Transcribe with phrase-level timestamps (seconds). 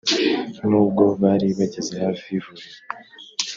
[0.69, 2.79] n’ubwo bari bageze hafi y’ivuriro